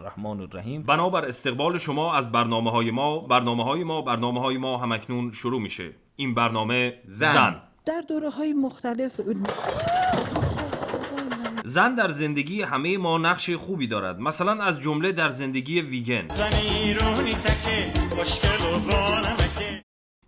الرحمن 0.00 0.40
الرحیم. 0.40 0.82
بنابر 0.82 1.24
استقبال 1.24 1.78
شما 1.78 2.14
از 2.14 2.32
برنامه 2.32 2.70
های 2.70 2.90
ما 2.90 3.18
برنامه 3.18 3.64
های 3.64 3.84
ما 3.84 4.02
برنامه 4.02 4.40
های 4.40 4.58
ما 4.58 4.76
همکنون 4.78 5.32
شروع 5.32 5.60
میشه. 5.60 5.94
این 6.16 6.34
برنامه 6.34 6.94
زن, 7.06 7.32
زن. 7.32 7.62
در 7.86 8.00
دوره 8.08 8.30
های 8.30 8.52
مختلف 8.52 9.20
زن 11.64 11.94
در 11.94 12.08
زندگی 12.08 12.62
همه 12.62 12.98
ما 12.98 13.18
نقش 13.18 13.50
خوبی 13.50 13.86
دارد. 13.86 14.18
مثلا 14.18 14.64
از 14.64 14.80
جمله 14.80 15.12
در 15.12 15.28
زندگی 15.28 15.80
ویگن. 15.80 16.28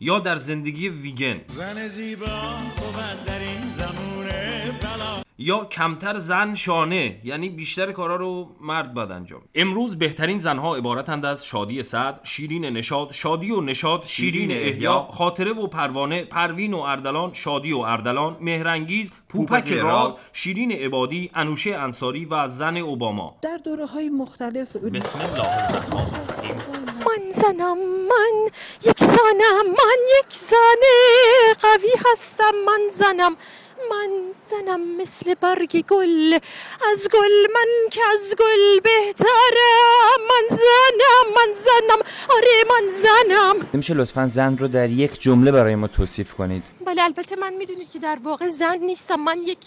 یا 0.01 0.19
در 0.19 0.37
زندگی 0.37 0.89
ویگن. 0.89 1.41
زن 1.47 1.89
زیبا 1.89 2.27
در 3.27 3.39
این 3.39 3.71
یا 5.39 5.65
کمتر 5.65 6.17
زن 6.17 6.55
شانه 6.55 7.21
یعنی 7.25 7.49
بیشتر 7.49 7.93
کارا 7.93 8.17
رو 8.17 8.49
مرد 8.61 8.95
باید 8.95 9.11
انجام. 9.11 9.43
امروز 9.55 9.99
بهترین 9.99 10.39
زنها 10.39 10.77
عبارتند 10.77 11.25
از 11.25 11.47
شادی 11.47 11.83
صد 11.83 12.21
شیرین 12.23 12.65
نشاد 12.65 13.13
شادی 13.13 13.51
و 13.51 13.61
نشاد 13.61 14.05
شیرین 14.05 14.51
احیا. 14.53 15.09
خاطره 15.11 15.53
و 15.53 15.67
پروانه 15.67 16.25
پروین 16.25 16.75
و 16.75 16.79
اردلان 16.79 17.33
شادی 17.33 17.73
و 17.73 17.79
اردلان 17.79 18.37
مهرنگیز 18.41 19.13
پوپک 19.29 19.73
راد 19.73 20.19
شیرین 20.33 20.73
عبادی 20.73 21.31
انوشه 21.35 21.71
انصاری 21.71 22.25
و 22.25 22.49
زن 22.49 22.77
اوباما. 22.77 23.37
در 23.43 23.61
دوره 23.65 23.87
های 23.87 24.09
مختلف 24.09 24.77
بسم 24.77 25.19
الله 25.19 25.41
الرحمن 25.41 25.97
الرحیم. 25.97 26.57
من 27.07 27.31
زنم 27.31 27.79
من 28.09 28.51
یک 28.85 28.99
زنم 28.99 29.67
من 29.67 29.99
یک 30.19 30.33
زنه 30.35 31.55
قوی 31.63 31.91
هستم 32.13 32.53
من 32.67 32.81
زنم 32.95 33.37
من 33.91 34.33
زنم 34.51 34.97
مثل 34.97 35.35
برگ 35.35 35.85
گل 35.89 36.39
از 36.93 37.09
گل 37.13 37.47
من 37.55 37.89
که 37.91 38.01
از 38.13 38.35
گل 38.39 38.81
بهترم 38.81 40.21
من 40.31 40.57
زنم 40.57 41.27
من 41.37 41.53
زنم 41.53 42.01
آره 42.29 42.65
من 42.71 42.89
زنم. 42.91 43.69
میشه 43.73 43.95
لطفا 43.95 44.29
زن 44.33 44.59
رو 44.59 44.69
در 44.69 44.91
یک 44.91 45.21
جمله 45.21 45.53
برای 45.53 45.75
ما 45.75 45.87
توصیف 45.89 46.35
کنید؟ 46.35 46.63
بله 46.87 47.03
البته 47.03 47.37
من 47.37 47.55
می‌دونید 47.55 47.91
که 47.91 47.99
در 47.99 48.19
واقع 48.25 48.49
زن 48.49 48.79
نیستم. 48.79 49.21
من 49.21 49.43
یک 49.43 49.59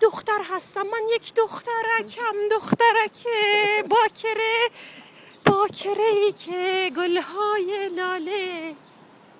دختر 0.00 0.40
هستم. 0.54 0.82
من 0.82 1.02
یک 1.14 1.34
دخترکم. 1.34 2.34
دخترک 2.50 3.26
باکره. 3.88 4.68
باکره 5.46 6.08
ای 6.12 6.32
که 6.32 6.90
گلهای 6.96 7.88
لاله 7.96 8.74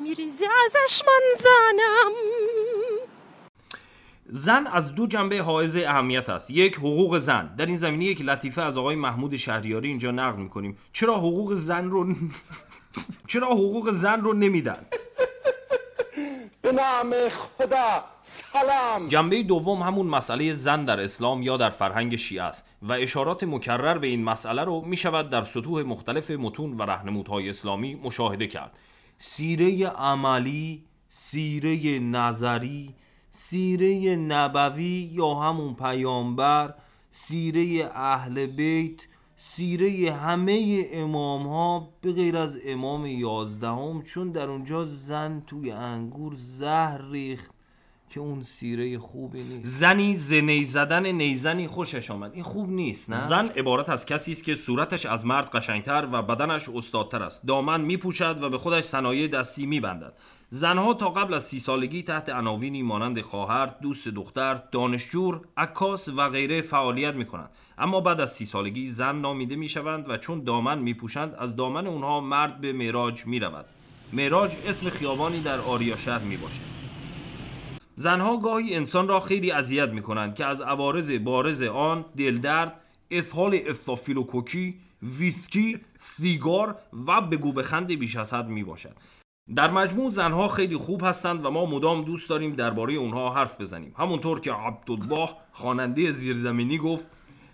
میریزه. 0.01 0.47
ازش 0.67 1.03
من 1.07 1.23
زنم. 1.39 2.13
زن 4.35 4.67
از 4.67 4.95
دو 4.95 5.07
جنبه 5.07 5.43
حائز 5.43 5.77
اهمیت 5.77 6.29
است. 6.29 6.51
یک 6.51 6.75
حقوق 6.75 7.19
زن. 7.19 7.55
در 7.57 7.67
این 7.67 7.77
زمینه 7.77 8.05
یک 8.05 8.23
لطیفه 8.23 8.63
از 8.63 8.79
آقای 8.79 8.97
محمود 8.97 9.37
شهریاری 9.37 9.89
اینجا 9.89 10.11
نقل 10.11 10.43
می‌کنیم. 10.43 10.79
چرا 10.93 11.17
حقوق 11.17 11.55
زن 11.55 11.91
رو 11.91 12.15
چرا 13.31 13.47
حقوق 13.47 13.91
زن 13.91 14.21
رو 14.21 14.33
نمیدن؟ 14.33 14.87
به 16.63 16.73
نام 16.73 17.15
خدا 17.29 18.05
سلام. 18.23 19.09
جنبه 19.09 19.43
دوم 19.43 19.83
همون 19.83 20.07
مسئله 20.07 20.53
زن 20.53 20.85
در 20.85 21.01
اسلام 21.01 21.43
یا 21.43 21.57
در 21.57 21.71
فرهنگ 21.71 22.17
شیعه 22.17 22.43
است 22.43 22.67
و 22.83 22.93
اشارات 22.93 23.45
مکرر 23.45 23.99
به 23.99 24.07
این 24.07 24.25
مسئله 24.25 24.65
رو 24.65 24.81
می 24.81 24.97
شود 24.97 25.31
در 25.31 25.43
سطوح 25.43 25.83
مختلف 25.83 26.31
متون 26.31 26.77
و 26.77 26.83
رهنمودهای 26.83 27.51
اسلامی 27.51 27.95
مشاهده 27.95 28.47
کرد. 28.47 28.79
سیره 29.19 29.87
عملی 29.87 30.85
سیره 31.09 31.99
نظری 31.99 32.95
سیره 33.53 34.17
نبوی 34.17 35.11
یا 35.13 35.35
همون 35.35 35.75
پیامبر 35.75 36.75
سیره 37.11 37.91
اهل 37.95 38.47
بیت 38.47 39.01
سیره 39.37 40.13
همه 40.13 40.85
امام 40.93 41.47
ها 41.47 41.89
به 42.01 42.13
غیر 42.13 42.37
از 42.37 42.59
امام 42.65 43.07
یازدهم 43.07 44.03
چون 44.03 44.31
در 44.31 44.51
اونجا 44.51 44.85
زن 44.85 45.43
توی 45.47 45.71
انگور 45.71 46.35
زهر 46.37 47.11
ریخت. 47.11 47.55
که 48.13 48.21
اون 48.21 48.43
سیره 48.43 48.99
خوبی 48.99 49.43
نیست 49.43 49.69
زنی 49.69 50.17
زنی 50.17 50.65
زدن 50.65 51.07
نیزنی 51.07 51.67
خوشش 51.67 52.11
آمد 52.11 52.35
این 52.35 52.43
خوب 52.43 52.71
نیست 52.71 53.11
نه 53.11 53.27
زن 53.27 53.47
عبارت 53.47 53.89
از 53.89 54.07
کسی 54.07 54.33
است 54.33 54.45
که 54.45 54.55
صورتش 54.55 55.07
از 55.07 55.27
مرد 55.27 55.51
قشنگتر 55.51 56.09
و 56.13 56.23
بدنش 56.23 56.69
استادتر 56.69 57.23
است 57.23 57.47
دامن 57.47 57.81
میپوشد 57.81 58.43
و 58.43 58.51
به 58.51 58.59
خودش 58.59 58.85
صنایع 58.85 59.29
دستی 59.29 59.67
میبندد 59.67 60.13
زنها 60.51 60.95
تا 60.95 61.11
قبل 61.11 61.35
از 61.35 61.45
سی 61.45 61.59
سالگی 61.59 62.03
تحت 62.03 62.29
عناوینی 62.29 62.83
مانند 62.83 63.21
خواهر، 63.21 63.67
دوست 63.67 64.09
دختر، 64.09 64.55
دانشجور، 64.55 65.41
عکاس 65.57 66.09
و 66.09 66.29
غیره 66.29 66.63
فعالیت 66.63 67.15
می 67.15 67.25
کنند. 67.25 67.51
اما 67.79 68.01
بعد 68.01 68.21
از 68.21 68.33
سی 68.33 68.45
سالگی 68.45 68.87
زن 68.87 69.21
نامیده 69.21 69.57
می 69.57 69.69
شوند 69.69 70.11
و 70.11 70.17
چون 70.17 70.45
دامن 70.45 70.79
می 70.79 70.95
پوشند 70.95 71.35
از 71.35 71.57
دامن 71.57 71.87
اونها 71.87 72.21
مرد 72.21 72.61
به 72.61 72.73
معراج 72.73 73.27
می 73.27 73.39
رود. 73.41 73.65
معراج 74.13 74.57
اسم 74.67 74.91
خیابانی 74.91 75.41
در 75.41 75.61
آریا 75.61 75.97
شهر 75.97 76.23
می 76.23 76.37
باشد. 76.37 76.82
زنها 78.03 78.37
گاهی 78.37 78.75
انسان 78.75 79.09
را 79.09 79.21
خیلی 79.21 79.53
اذیت 79.53 79.89
می 79.89 80.03
کنند 80.03 80.35
که 80.35 80.47
از 80.47 80.61
عوارض 80.61 81.13
بارز 81.13 81.63
آن 81.63 82.05
دلدرد، 82.17 82.73
اسهال 83.11 83.59
استافیلوکوکی، 83.67 84.75
ویسکی، 85.03 85.79
سیگار 85.99 86.77
و 87.07 87.21
بگو 87.21 87.53
بخند 87.53 87.87
بیش 87.87 88.17
از 88.17 88.35
حد 88.35 88.49
می 88.49 88.65
باشد. 88.65 88.97
در 89.57 89.71
مجموع 89.71 90.11
زنها 90.11 90.49
خیلی 90.49 90.77
خوب 90.77 91.05
هستند 91.05 91.45
و 91.45 91.51
ما 91.51 91.67
مدام 91.67 92.05
دوست 92.05 92.29
داریم 92.29 92.55
درباره 92.55 92.95
اونها 92.95 93.35
حرف 93.35 93.61
بزنیم 93.61 93.95
همونطور 93.99 94.41
که 94.41 94.53
عبدالله 94.53 95.29
خواننده 95.53 96.13
زیرزمینی 96.13 96.79
گفت 96.79 97.07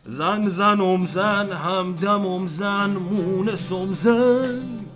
زن 0.07 0.47
زن 0.47 0.81
ام 0.81 1.07
زن 1.07 1.53
همدم 1.53 2.27
ام 2.27 2.47
زن 2.47 2.91
مونسم 2.91 3.93
زن 3.93 4.88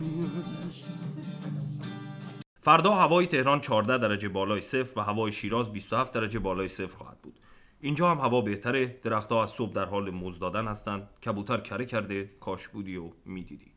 فردا 2.64 2.94
هوای 2.94 3.26
تهران 3.26 3.60
14 3.60 3.98
درجه 3.98 4.28
بالای 4.28 4.60
صفر 4.60 5.00
و 5.00 5.02
هوای 5.02 5.32
شیراز 5.32 5.72
27 5.72 6.14
درجه 6.14 6.38
بالای 6.38 6.68
صفر 6.68 6.96
خواهد 6.96 7.22
بود. 7.22 7.40
اینجا 7.80 8.10
هم 8.10 8.18
هوا 8.18 8.40
بهتره 8.40 8.86
درختها 8.86 9.42
از 9.42 9.50
صبح 9.50 9.72
در 9.72 9.84
حال 9.84 10.10
موز 10.10 10.38
دادن 10.38 10.66
هستند. 10.66 11.08
کبوتر 11.26 11.60
کره 11.60 11.84
کرده 11.84 12.30
کاش 12.40 12.68
بودی 12.68 12.96
و 12.96 13.10
می‌دیدی. 13.24 13.72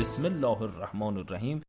بسم 0.00 0.24
الله 0.24 0.62
الرحمن 0.62 1.16
الرحیم. 1.16 1.62